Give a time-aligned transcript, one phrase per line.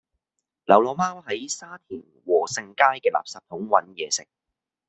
[0.65, 4.25] 流浪貓喺沙田禾盛街嘅垃圾桶搵野食